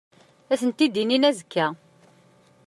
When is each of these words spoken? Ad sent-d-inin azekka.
Ad 0.51 0.57
sent-d-inin 0.61 1.27
azekka. 1.29 1.67